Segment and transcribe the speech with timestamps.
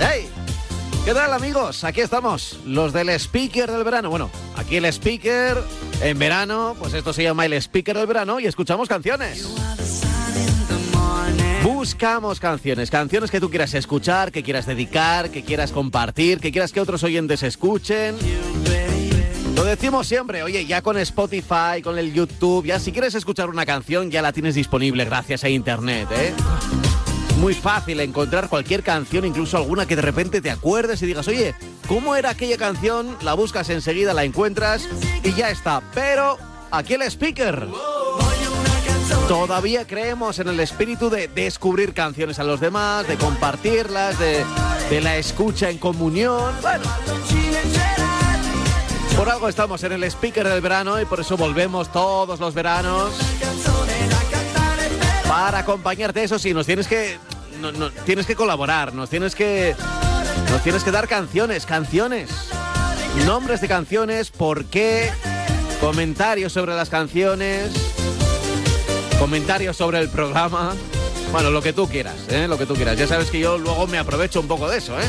[0.00, 0.28] ¡Hey!
[1.04, 1.84] ¿Qué tal amigos?
[1.84, 4.10] Aquí estamos, los del speaker del verano.
[4.10, 5.62] Bueno, aquí el speaker
[6.02, 9.48] en verano, pues esto se llama el speaker del verano y escuchamos canciones.
[11.84, 16.72] Buscamos canciones, canciones que tú quieras escuchar, que quieras dedicar, que quieras compartir, que quieras
[16.72, 18.16] que otros oyentes escuchen.
[19.54, 23.66] Lo decimos siempre, oye, ya con Spotify, con el YouTube, ya si quieres escuchar una
[23.66, 26.32] canción ya la tienes disponible gracias a Internet, ¿eh?
[27.38, 31.54] Muy fácil encontrar cualquier canción, incluso alguna que de repente te acuerdes y digas, oye,
[31.86, 33.14] ¿cómo era aquella canción?
[33.20, 34.88] La buscas enseguida, la encuentras
[35.22, 35.82] y ya está.
[35.92, 36.38] Pero
[36.70, 37.68] aquí el speaker.
[39.28, 44.44] Todavía creemos en el espíritu de descubrir canciones a los demás, de compartirlas, de,
[44.90, 46.52] de la escucha en comunión.
[49.16, 53.12] Por algo estamos en el speaker del verano y por eso volvemos todos los veranos
[55.28, 56.24] para acompañarte.
[56.24, 57.18] Eso sí, nos tienes que,
[57.60, 59.74] no, no, tienes que colaborar, nos tienes que,
[60.50, 62.30] nos tienes que dar canciones, canciones,
[63.26, 65.10] nombres de canciones, por qué,
[65.80, 67.93] comentarios sobre las canciones,
[69.18, 70.74] comentarios sobre el programa.
[71.32, 72.46] Bueno, lo que tú quieras, ¿eh?
[72.48, 72.98] lo que tú quieras.
[72.98, 75.08] Ya sabes que yo luego me aprovecho un poco de eso, ¿eh?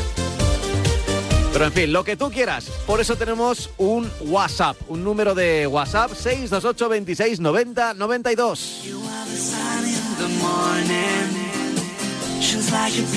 [1.52, 2.66] Pero en fin, lo que tú quieras.
[2.86, 8.82] Por eso tenemos un WhatsApp, un número de WhatsApp 628 26 90 92.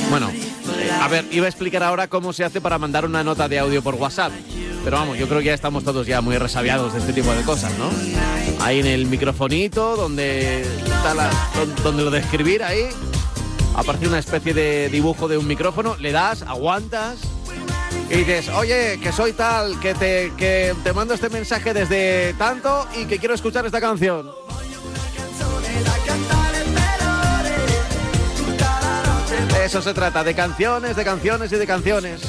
[0.09, 0.31] Bueno,
[1.01, 3.81] a ver, iba a explicar ahora cómo se hace para mandar una nota de audio
[3.81, 4.31] por WhatsApp.
[4.83, 7.43] Pero vamos, yo creo que ya estamos todos ya muy resabiados de este tipo de
[7.43, 7.89] cosas, ¿no?
[8.63, 10.65] Ahí en el microfonito, donde
[11.83, 12.85] donde lo de escribir, ahí
[13.75, 17.19] aparece una especie de dibujo de un micrófono, le das, aguantas
[18.09, 22.87] y dices, oye, que soy tal, que te, que te mando este mensaje desde tanto
[22.99, 24.29] y que quiero escuchar esta canción.
[29.69, 32.21] Eso se trata, de canciones, de canciones y de canciones.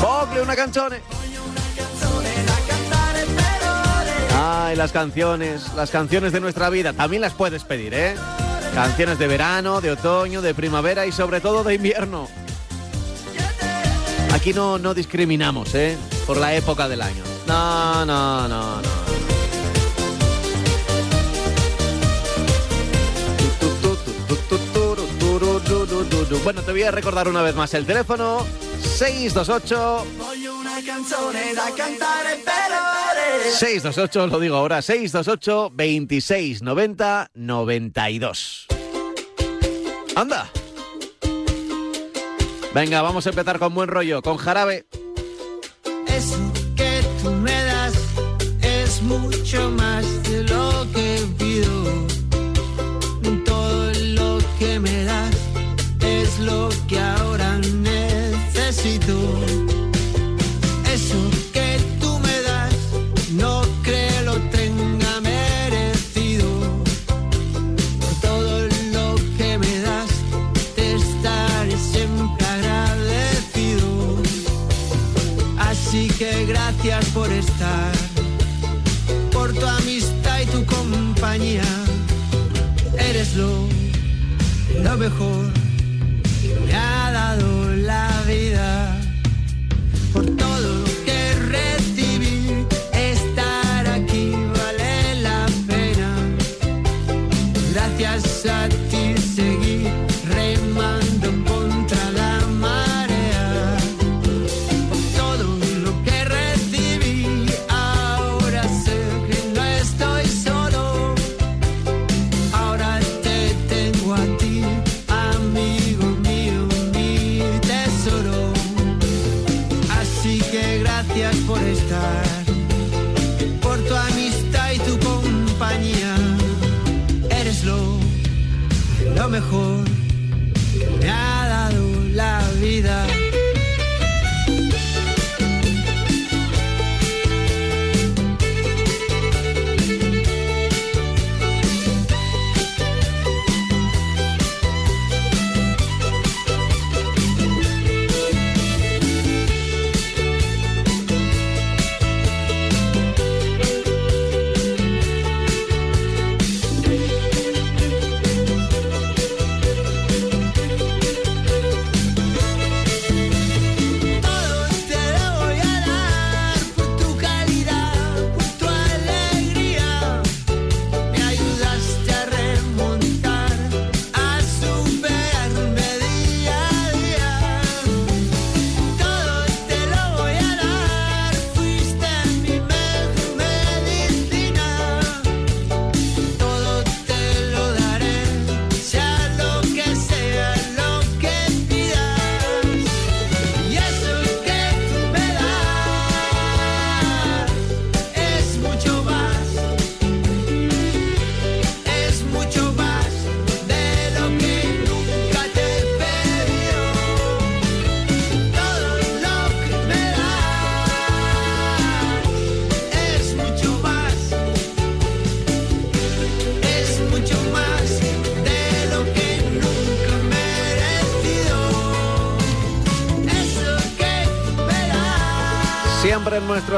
[0.00, 1.02] Vogle una canzone.
[4.34, 8.14] Ay, las canciones, las canciones de nuestra vida, también las puedes pedir, ¿eh?
[8.74, 12.26] Canciones de verano, de otoño, de primavera y sobre todo de invierno.
[14.32, 15.98] Aquí no, no discriminamos, ¿eh?
[16.26, 17.22] Por la época del año.
[17.46, 19.05] No, no, no, no.
[26.44, 28.44] Bueno, te voy a recordar una vez más el teléfono
[28.80, 30.04] 628
[33.52, 38.66] 628, lo digo ahora, 628 26 90 92.
[40.14, 40.50] Anda.
[42.74, 44.86] Venga, vamos a empezar con buen rollo, con jarabe.
[46.08, 47.94] Eso que tú me das
[48.62, 50.04] es mucho más
[84.98, 85.65] lo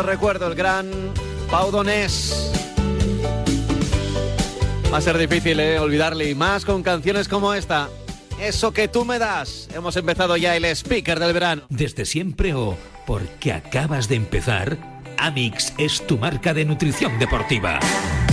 [0.03, 0.91] recuerdo, el gran
[1.51, 2.53] Pau Donés.
[4.93, 5.79] Va a ser difícil ¿eh?
[5.79, 7.89] olvidarle y más con canciones como esta.
[8.41, 9.69] Eso que tú me das.
[9.75, 11.63] Hemos empezado ya el speaker del verano.
[11.69, 14.79] Desde siempre o porque acabas de empezar,
[15.19, 17.81] Amix es tu marca de nutrición deportiva.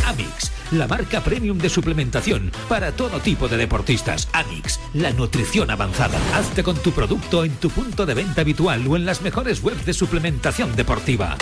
[0.05, 4.27] Amix, la marca premium de suplementación para todo tipo de deportistas.
[4.33, 6.17] Amix, la nutrición avanzada.
[6.33, 9.85] Hazte con tu producto en tu punto de venta habitual o en las mejores webs
[9.85, 11.37] de suplementación deportiva.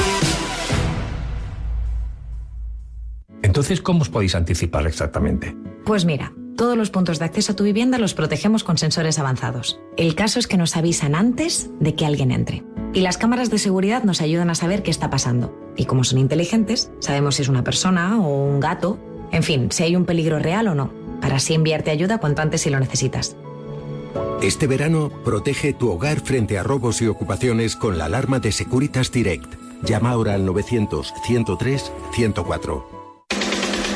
[3.42, 5.56] Entonces, ¿cómo os podéis anticipar exactamente?
[5.86, 9.80] Pues mira, todos los puntos de acceso a tu vivienda los protegemos con sensores avanzados.
[9.98, 12.64] El caso es que nos avisan antes de que alguien entre.
[12.94, 15.56] Y las cámaras de seguridad nos ayudan a saber qué está pasando.
[15.76, 19.00] Y como son inteligentes, sabemos si es una persona o un gato,
[19.34, 22.62] en fin, si hay un peligro real o no, para así enviarte ayuda cuanto antes
[22.62, 23.36] si lo necesitas.
[24.42, 29.12] Este verano, protege tu hogar frente a robos y ocupaciones con la alarma de Securitas
[29.12, 29.56] Direct.
[29.84, 32.93] Llama ahora al 900-103-104.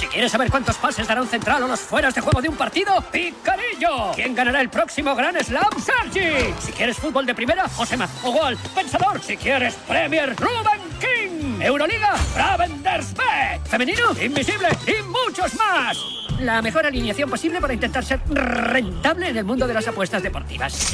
[0.00, 2.56] Si quieres saber cuántos pases dará un central o los fueras de juego de un
[2.56, 4.12] partido, ¡Picarillo!
[4.14, 5.68] ¿Quién ganará el próximo Gran Slam?
[5.78, 6.54] ¡Sergi!
[6.58, 8.08] Si quieres fútbol de primera, Josema.
[8.22, 9.20] Gol, Pensador.
[9.20, 11.60] Si quieres Premier, Ruben King.
[11.60, 13.60] Euroliga, Ravensberg.
[13.68, 15.98] Femenino, Invisible y muchos más.
[16.40, 20.90] La mejor alineación posible para intentar ser rentable en el mundo de las apuestas deportivas.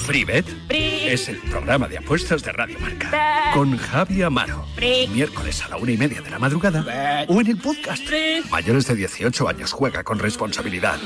[0.00, 3.50] FreeBet es el programa de apuestas de Radio Marca.
[3.52, 4.64] Con Javi Amaro.
[5.12, 7.26] Miércoles a la una y media de la madrugada.
[7.28, 8.04] O en el podcast.
[8.50, 10.96] Mayores de 18 años juega con responsabilidad.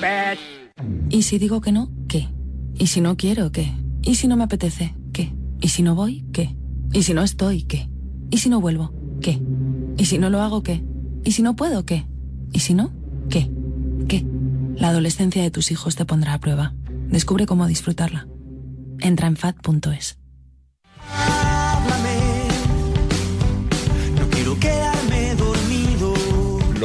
[1.09, 1.91] ¿Y si digo que no?
[2.09, 2.29] ¿Qué?
[2.77, 3.51] ¿Y si no quiero?
[3.51, 3.73] ¿Qué?
[4.03, 4.95] ¿Y si no me apetece?
[5.13, 5.33] ¿Qué?
[5.61, 6.25] ¿Y si no voy?
[6.33, 6.55] ¿Qué?
[6.93, 7.65] ¿Y si no estoy?
[7.65, 7.89] ¿Qué?
[8.31, 8.95] ¿Y si no vuelvo?
[9.21, 9.41] ¿Qué?
[9.99, 10.63] ¿Y si no lo hago?
[10.63, 10.83] ¿Qué?
[11.25, 11.85] ¿Y si no puedo?
[11.85, 12.07] ¿Qué?
[12.53, 12.93] ¿Y si no?
[13.29, 13.51] ¿Qué?
[14.09, 14.25] ¿Qué?
[14.77, 16.75] La adolescencia de tus hijos te pondrá a prueba.
[17.09, 18.29] Descubre cómo disfrutarla.
[19.01, 20.20] Entra en fat.es.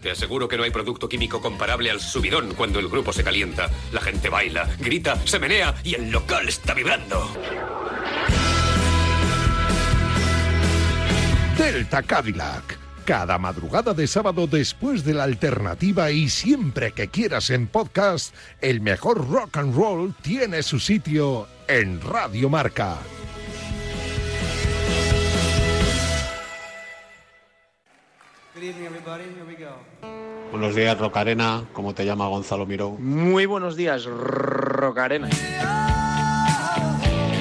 [0.00, 3.68] Te aseguro que no hay producto químico comparable al subidón cuando el grupo se calienta.
[3.92, 7.28] La gente baila, grita, se menea y el local está vibrando.
[11.58, 12.78] Delta Cadillac.
[13.04, 18.80] Cada madrugada de sábado después de la alternativa y siempre que quieras en podcast, el
[18.80, 22.98] mejor rock and roll tiene su sitio en Radio Marca.
[30.50, 31.64] Buenos días, Rocarena.
[31.72, 32.90] ¿Cómo te llama Gonzalo Miró?
[32.90, 35.28] Muy buenos días, Rocarena.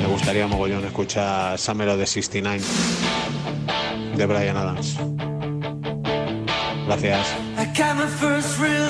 [0.02, 2.64] Me gustaría mogollón escuchar Summer of the 69
[4.16, 4.98] de Brian Adams.
[6.86, 7.28] Gracias.
[7.58, 8.88] I got my first real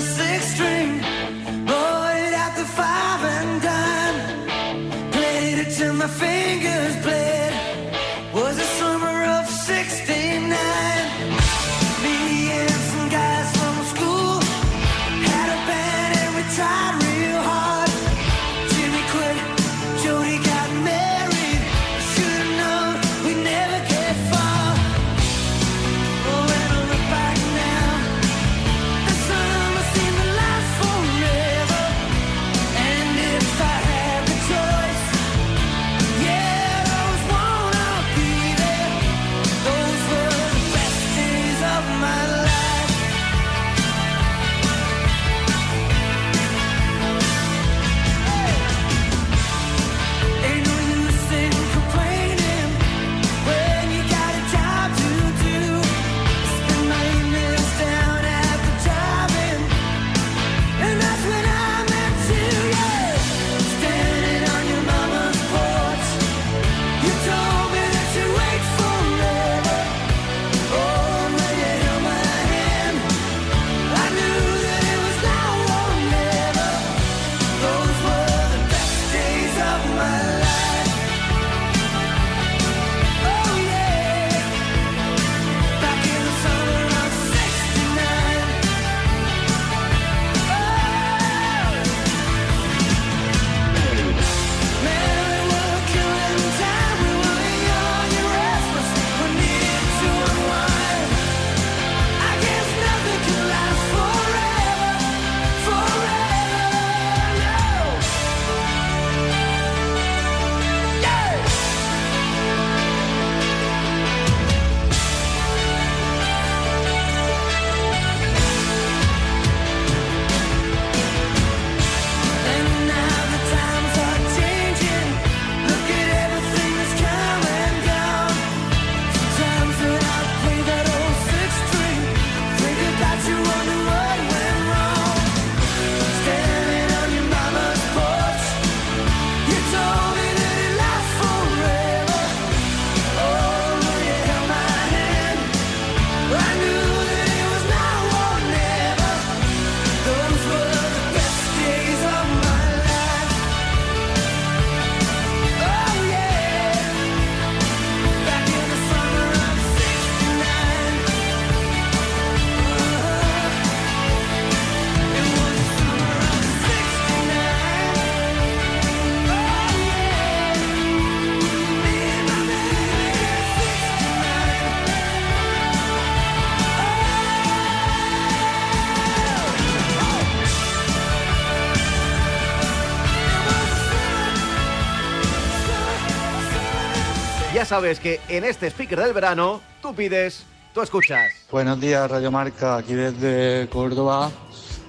[187.68, 190.44] sabes que en este speaker del verano tú pides,
[190.74, 191.32] tú escuchas.
[191.52, 194.32] Buenos días, Radio Marca, aquí desde Córdoba.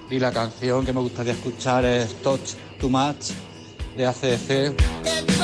[0.09, 3.31] Y la canción que me gustaría escuchar es Touch Too Much
[3.97, 5.38] de ACDC.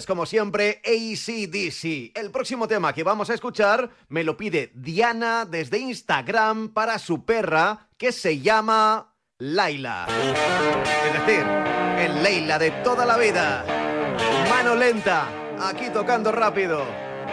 [0.00, 2.16] Como siempre, ACDC.
[2.18, 7.24] El próximo tema que vamos a escuchar me lo pide Diana desde Instagram para su
[7.24, 10.06] perra que se llama Laila.
[11.06, 11.44] Es decir,
[11.98, 13.64] el Leila de toda la vida.
[14.48, 15.28] Mano lenta,
[15.60, 16.84] aquí tocando rápido.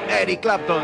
[0.09, 0.83] Eric Clapton.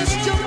[0.00, 0.39] just jump.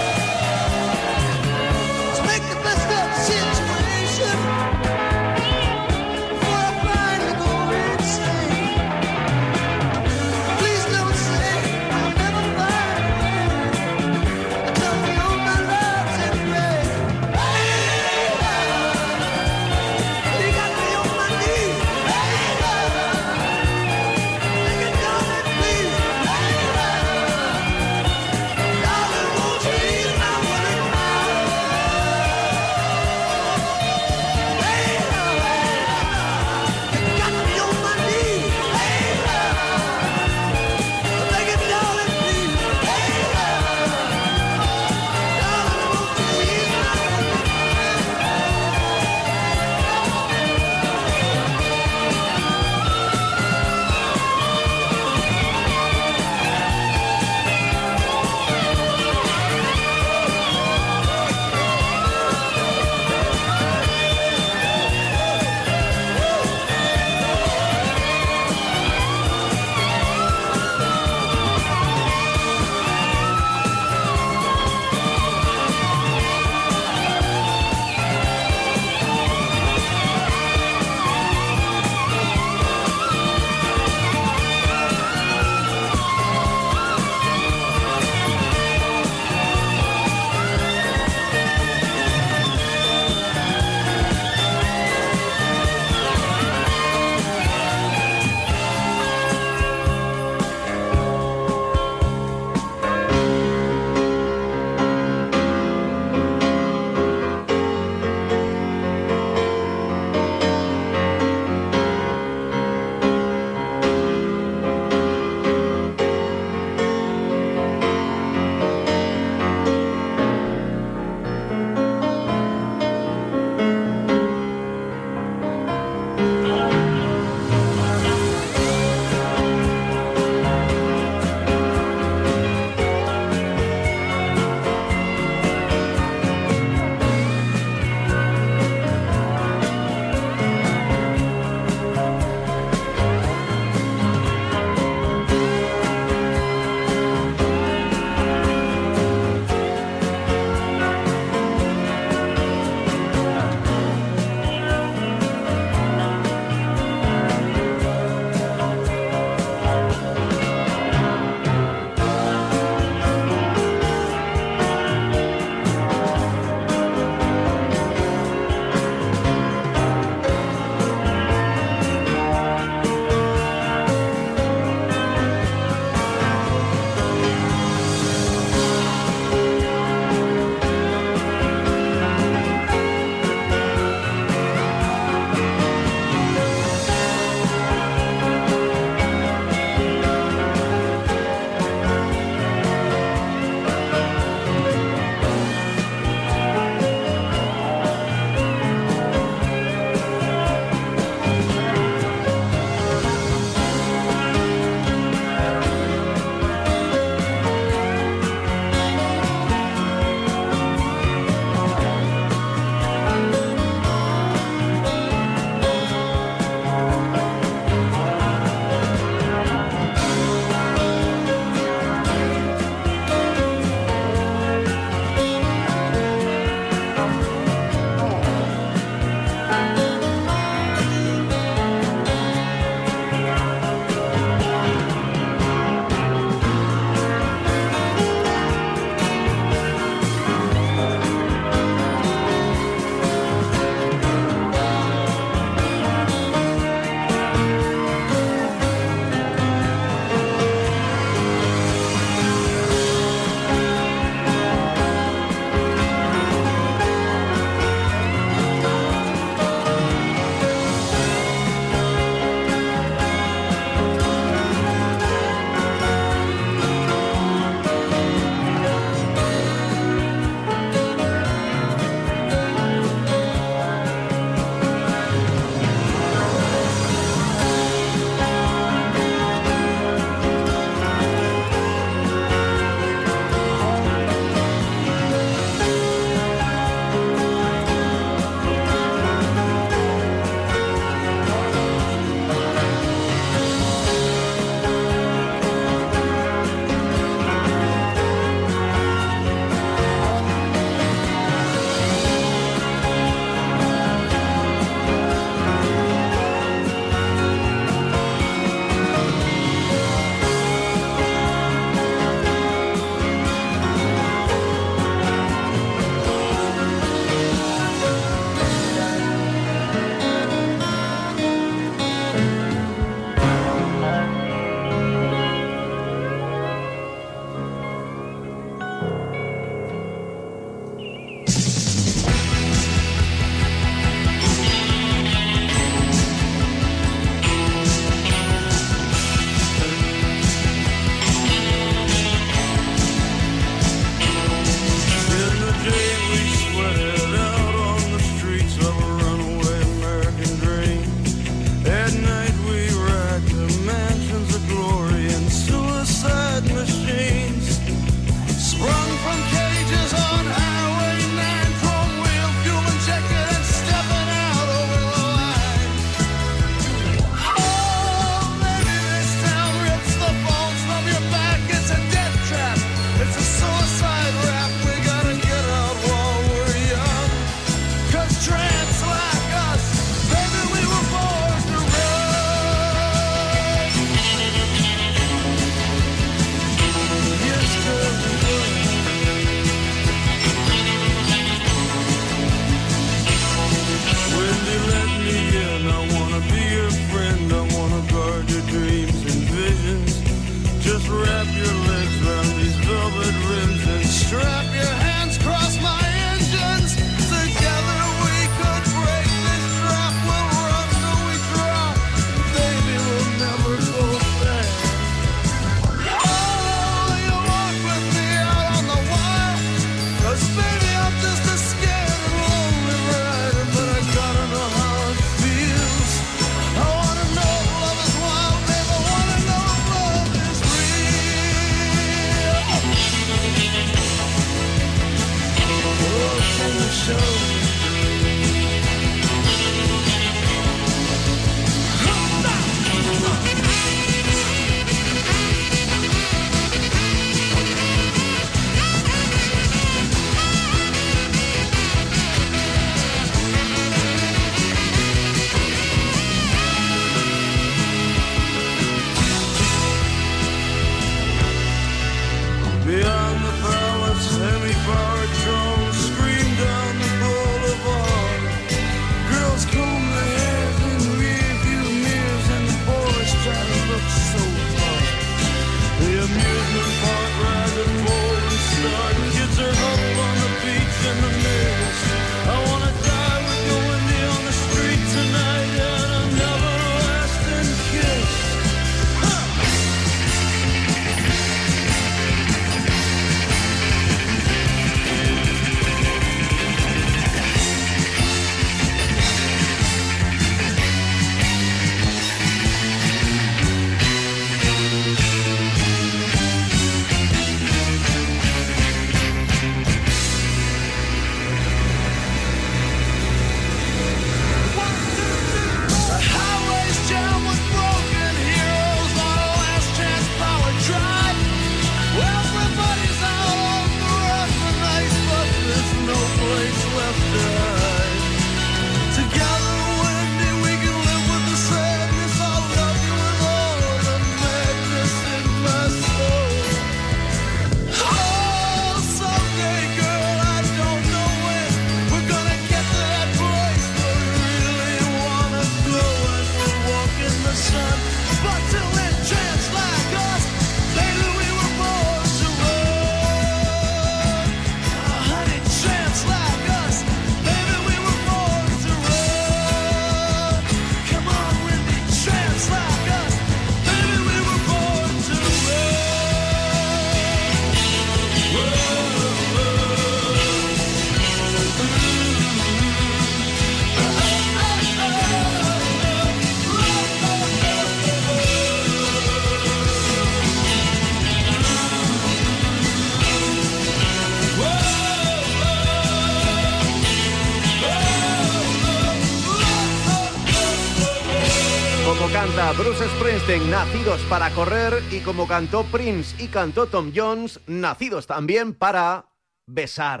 [593.28, 599.04] Springsteen, nacidos para correr, y como cantó Prince y cantó Tom Jones, nacidos también para
[599.46, 600.00] besar.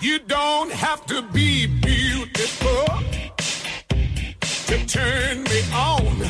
[0.00, 2.86] You don't have to be beautiful
[4.66, 6.22] to turn me on.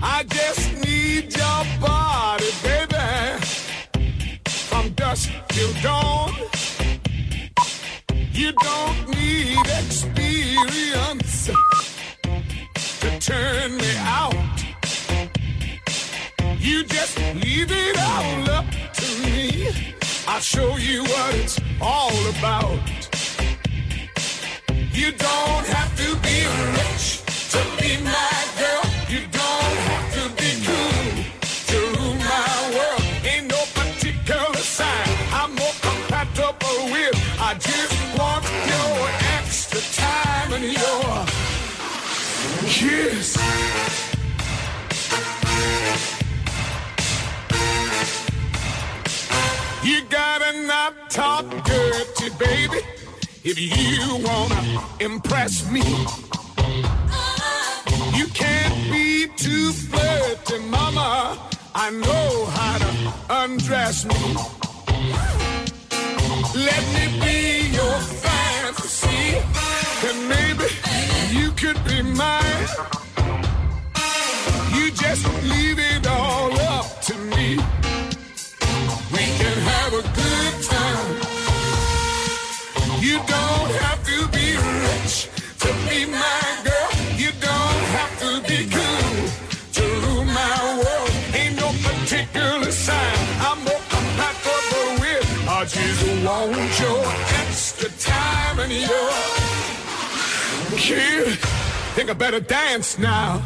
[0.00, 3.42] I just need your body, baby,
[4.68, 6.32] from dusk till dawn.
[8.32, 11.50] You don't need experience
[13.00, 13.87] to turn me
[17.34, 18.64] leave it all up
[18.94, 19.68] to me.
[20.26, 22.78] I'll show you what it's all about.
[24.92, 26.38] You don't have to be
[26.78, 28.84] rich to be my girl.
[29.08, 31.24] You don't have to be cool
[31.70, 33.02] to rule my world.
[33.24, 37.14] Ain't no particular sign I'm more compatible with.
[37.40, 41.26] I just want your extra time and your
[42.68, 44.07] kiss.
[49.88, 52.80] You gotta not talk dirty, baby,
[53.42, 55.80] if you wanna impress me.
[58.14, 61.38] You can't be too flirty, mama.
[61.74, 62.90] I know how to
[63.42, 64.20] undress me.
[66.68, 69.40] Let me be your fantasy,
[70.06, 70.68] and maybe
[71.32, 72.68] you could be mine.
[74.74, 77.58] You just leave it all up to me.
[79.10, 81.16] We can have a good time.
[83.00, 85.28] You don't have to be rich
[85.60, 86.90] to be my girl.
[87.16, 89.28] You don't have to be cool
[89.76, 91.10] to rule my world.
[91.34, 95.48] Ain't no particular sign I'm more compatible with.
[95.48, 97.04] I just want your
[97.40, 99.10] extra time and your
[100.76, 101.38] kid.
[101.94, 103.42] Think I better dance now.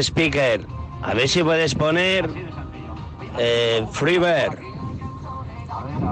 [0.00, 0.66] Speaker.
[1.02, 2.28] A ver si puedes poner
[3.38, 4.58] eh, Freebird.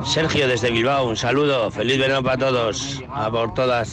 [0.04, 1.70] Sergio desde Bilbao, un saludo.
[1.70, 3.02] Feliz verano para todos.
[3.12, 3.92] A por todas.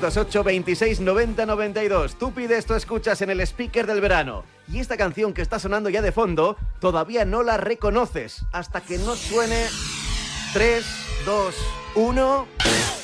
[0.00, 2.14] 628 26 90 92.
[2.18, 4.44] Tú pides, tú escuchas en el speaker del verano.
[4.68, 8.44] Y esta canción que está sonando ya de fondo, todavía no la reconoces.
[8.52, 9.66] Hasta que no suene
[10.52, 10.84] 3,
[11.24, 11.54] 2,
[11.96, 12.97] 1.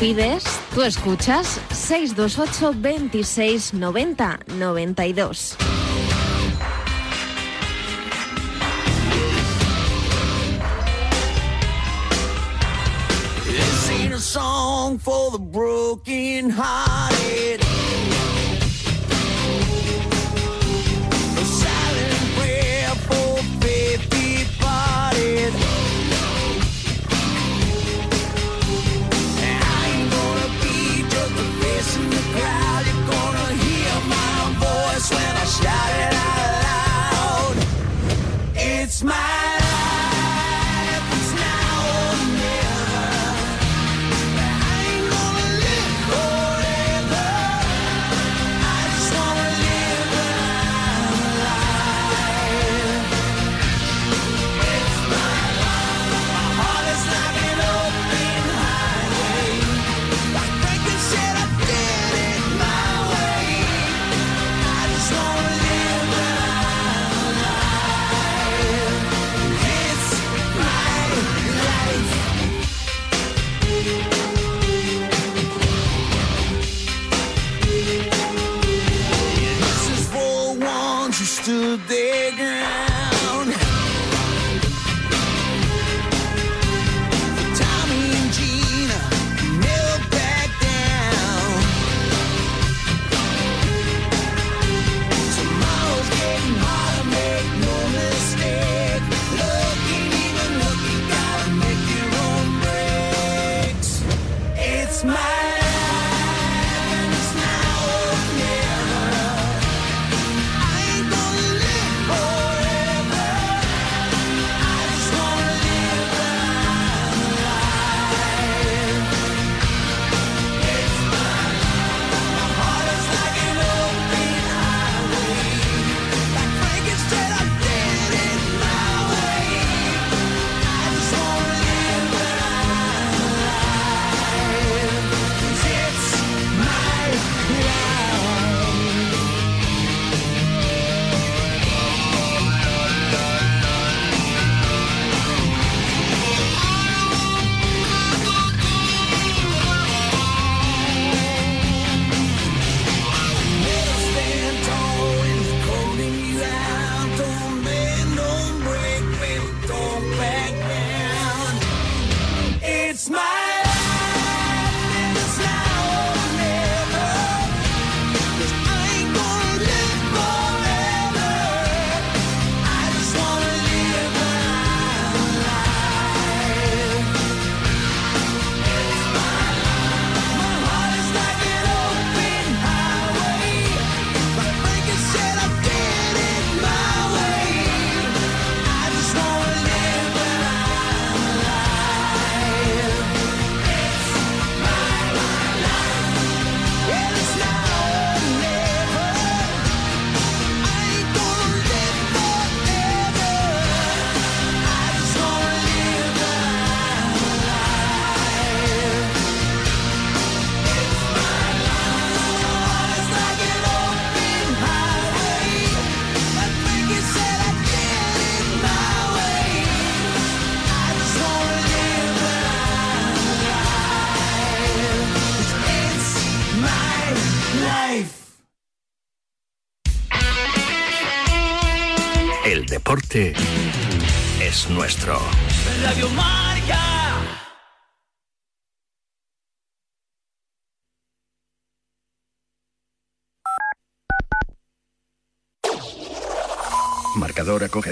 [0.00, 0.44] pides,
[0.74, 4.56] tú escuchas 628 26 90 92.
[4.56, 5.12] noventa noventa y
[14.22, 14.98] song.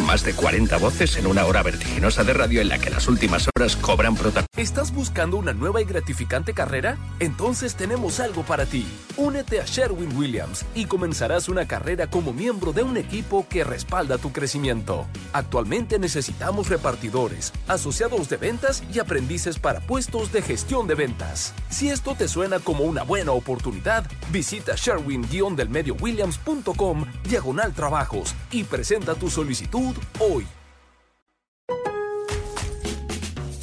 [0.00, 3.46] Más de 40 voces en una hora vertiginosa de radio en la que las últimas
[3.54, 4.46] horas cobran protagonismo.
[4.56, 6.96] ¿Estás buscando una nueva y gratificante carrera?
[7.20, 8.86] Entonces tenemos algo para ti.
[9.18, 14.16] Únete a Sherwin Williams y comenzarás una carrera como miembro de un equipo que respalda
[14.16, 15.06] tu crecimiento.
[15.34, 21.52] Actualmente necesitamos repartidores, asociados de ventas y aprendices para puestos de gestión de ventas.
[21.68, 29.28] Si esto te suena como una buena oportunidad, visita sherwin-williams.com diagonal trabajos y presenta tu
[29.28, 29.81] solicitud
[30.16, 30.44] hoy.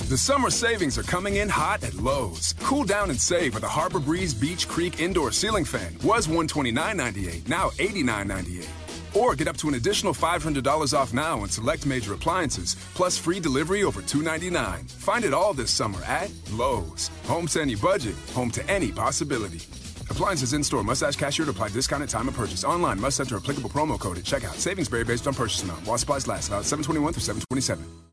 [0.10, 2.56] The summer savings are coming in hot at Lowe's.
[2.64, 5.96] Cool down and save with a Harbor Breeze Beach Creek indoor ceiling fan.
[6.04, 8.68] Was $129.98, now $89.98.
[9.16, 13.40] Or get up to an additional $500 off now on select major appliances, plus free
[13.40, 14.86] delivery over 299.
[14.86, 17.12] Find it all this summer at Lowe's.
[17.26, 19.62] Home to any budget, home to any possibility.
[20.10, 22.64] Appliances in store must ask cashier to apply discount at time of purchase.
[22.64, 24.56] Online must enter applicable promo code at checkout.
[24.56, 25.86] Savings vary based on purchase amount.
[25.86, 26.50] While supplies last.
[26.50, 28.10] About 721 through 727.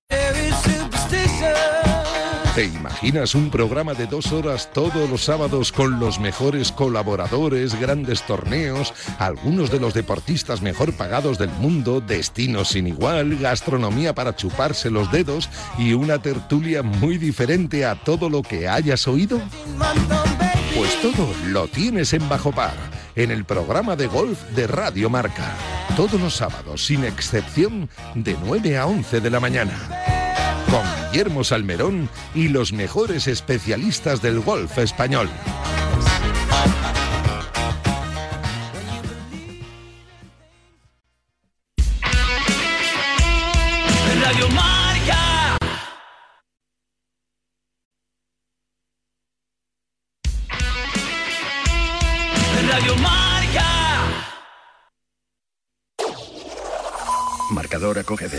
[2.54, 8.22] ¿Te imaginas un programa de dos horas todos los sábados con los mejores colaboradores, grandes
[8.22, 14.90] torneos, algunos de los deportistas mejor pagados del mundo, destinos sin igual, gastronomía para chuparse
[14.90, 19.40] los dedos y una tertulia muy diferente a todo lo que hayas oído?
[20.76, 22.76] Pues todo lo tienes en Bajo Par,
[23.14, 25.56] en el programa de golf de Radio Marca.
[25.96, 29.72] Todos los sábados, sin excepción, de 9 a 11 de la mañana.
[30.70, 35.30] Con Guillermo Salmerón y los mejores especialistas del golf español.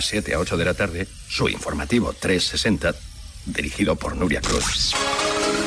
[0.07, 2.95] 7 a 8 de la tarde su informativo 360,
[3.45, 4.93] dirigido por Nuria Cruz.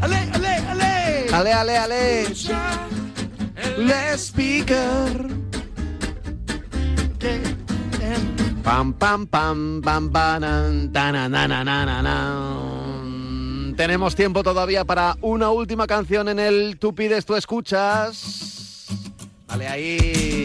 [0.00, 1.26] ¡Ale, ale, ale!
[1.32, 2.26] Ale, ale, ale.
[3.78, 5.28] Let's speaker.
[8.62, 10.90] Pam, pam, pam, pam, banan.
[13.76, 18.86] Tenemos tiempo todavía para una última canción en el Tú pides, tú escuchas.
[19.48, 20.44] Dale ahí.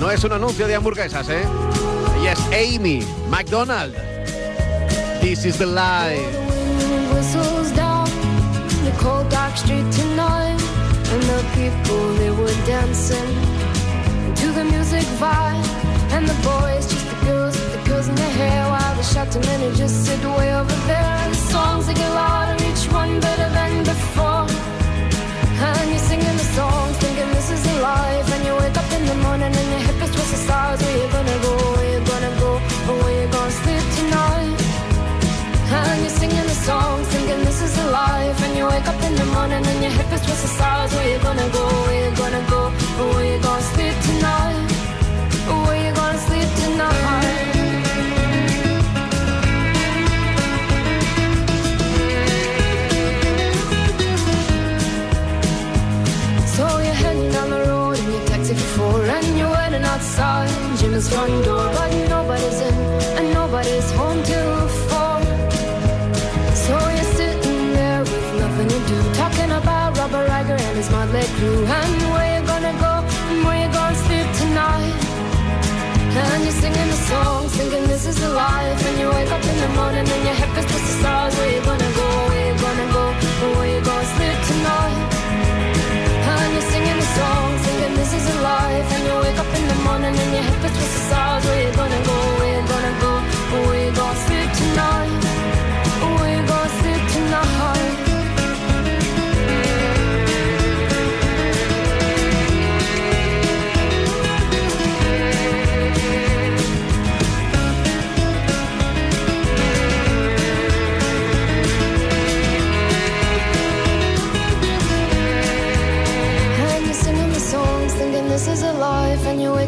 [0.00, 1.44] No es un anuncio de hamburguesas, ¿eh?
[2.24, 3.92] Ella es Amy McDonald.
[5.20, 6.24] This is the life.
[8.82, 10.58] the cold dark street tonight
[11.12, 13.28] and the people they were dancing
[14.36, 15.66] to the music vibe
[16.12, 19.02] and the boys just the girls with the girls in their hair while the
[19.40, 21.23] men who just sit way over there
[39.84, 40.90] your hip is twisted stars.
[40.94, 41.64] Where you gonna go?
[41.84, 42.62] Where you gonna go?
[43.12, 44.70] Where you gonna sleep tonight?
[45.66, 47.54] Where you gonna sleep tonight?
[56.54, 60.48] So you're heading down the road in your taxi for four And you're waiting outside
[60.78, 62.13] Jim's front door But nobody's
[79.96, 82.88] in the morning and your hip is stars Where you gonna go, where you gonna
[82.92, 83.04] go,
[83.42, 84.98] or where you gonna sleep tonight.
[86.30, 89.64] And you're singing the song, thinking this is a life And you wake up in
[89.68, 92.94] the morning and your hip is twisted stars Where you gonna go, where you gonna
[93.04, 93.12] go
[93.54, 95.13] Or where you gonna sleep tonight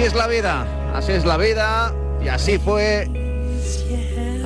[0.00, 0.66] Así es la vida.
[0.94, 1.94] Así es la vida.
[2.24, 3.06] Y así fue.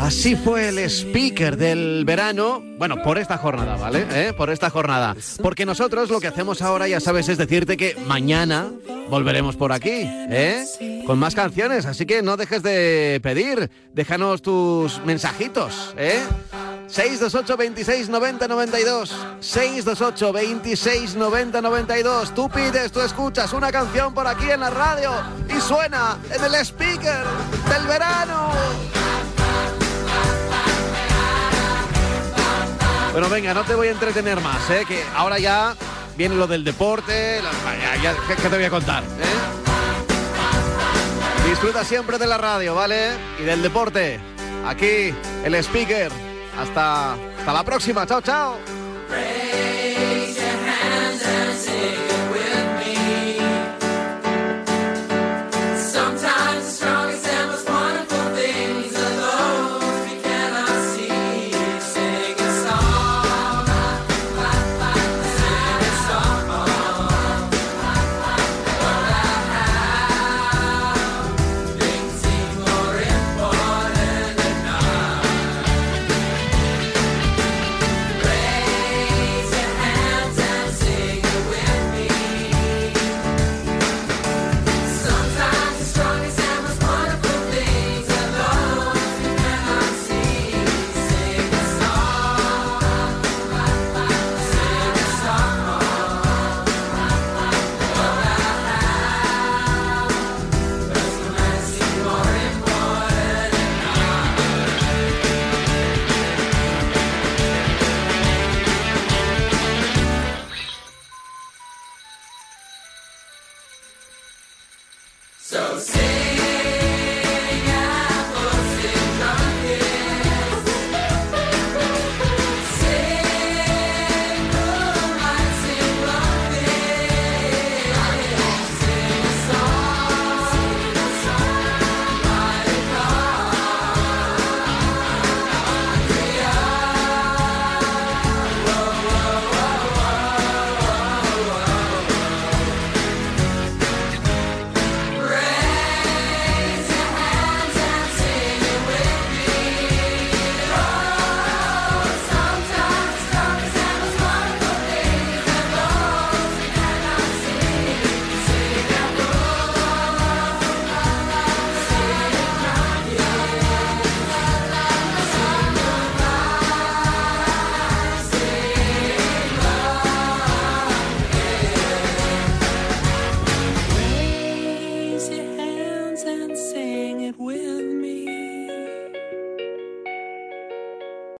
[0.00, 2.60] Así fue el speaker del verano.
[2.76, 4.04] Bueno, por esta jornada, ¿vale?
[4.10, 4.32] ¿Eh?
[4.36, 5.14] Por esta jornada.
[5.40, 8.72] Porque nosotros lo que hacemos ahora, ya sabes, es decirte que mañana
[9.08, 10.64] volveremos por aquí, ¿eh?
[11.06, 11.86] Con más canciones.
[11.86, 13.70] Así que no dejes de pedir.
[13.92, 16.18] Déjanos tus mensajitos, ¿eh?
[16.86, 24.26] 628 26 90 92 628 26 90 92 Tú pides, tú escuchas una canción por
[24.26, 25.12] aquí en la radio
[25.48, 27.24] y suena en el speaker
[27.68, 28.50] del verano.
[33.12, 34.84] Bueno, venga, no te voy a entretener más, ¿eh?
[34.88, 35.76] que ahora ya
[36.16, 37.40] viene lo del deporte.
[38.26, 39.04] ¿qué, te voy a contar?
[39.04, 39.08] Eh?
[41.48, 43.10] Disfruta siempre de la radio, ¿vale?
[43.40, 44.18] Y del deporte.
[44.66, 45.14] Aquí,
[45.44, 46.33] el speaker.
[46.58, 48.06] Hasta, hasta la próxima.
[48.06, 48.56] Chao, chao.